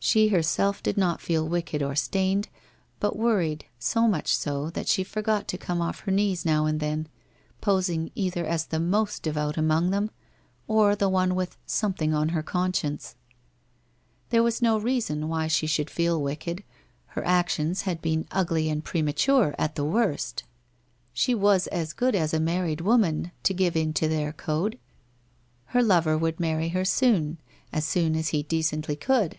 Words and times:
She 0.00 0.28
herself 0.28 0.82
did 0.82 0.96
not 0.96 1.20
feel 1.20 1.46
wicked 1.46 1.82
or 1.82 1.94
stained, 1.94 2.48
but 3.00 3.16
worried, 3.18 3.66
so 3.78 4.06
much 4.08 4.34
so 4.34 4.70
that 4.70 4.88
she 4.88 5.04
forgot 5.04 5.46
to 5.48 5.58
come 5.58 5.82
off 5.82 6.00
her 6.00 6.12
knees 6.12 6.46
now 6.46 6.64
and 6.64 6.80
then, 6.80 7.08
posing 7.60 8.10
either 8.14 8.46
as 8.46 8.64
the 8.66 8.80
most 8.80 9.22
devout 9.22 9.58
among 9.58 9.90
them 9.90 10.10
all, 10.68 10.78
or 10.78 10.96
the 10.96 11.08
one 11.10 11.34
with' 11.34 11.58
something 11.80 12.14
on 12.14 12.30
her 12.30 12.42
conscience.' 12.42 13.16
There 14.30 14.42
was 14.42 14.62
no 14.62 14.78
reason 14.78 15.28
why 15.28 15.48
she 15.48 15.66
should 15.66 15.90
feel 15.90 16.22
wicked, 16.22 16.62
her 17.08 17.20
WHITE 17.20 17.26
ROSE 17.26 17.26
OF 17.26 17.26
WEARY 17.58 17.68
LEAF 17.68 17.78
279 17.78 17.90
action 17.90 17.90
had 17.90 18.00
been 18.00 18.40
ugly 18.40 18.70
and 18.70 18.84
premature 18.84 19.54
at 19.58 19.74
the 19.74 19.84
worst. 19.84 20.44
She 21.12 21.34
was 21.34 21.66
as 21.66 21.92
good 21.92 22.14
as 22.14 22.32
a 22.32 22.40
married 22.40 22.80
woman, 22.80 23.32
to 23.42 23.52
give 23.52 23.76
in 23.76 23.92
to 23.94 24.08
their 24.08 24.32
code. 24.32 24.78
Her 25.66 25.82
lover 25.82 26.16
would 26.16 26.40
marry 26.40 26.70
her 26.70 26.86
soon, 26.86 27.36
as 27.70 27.84
soon 27.84 28.16
as 28.16 28.28
he 28.28 28.42
decently 28.42 28.96
could. 28.96 29.38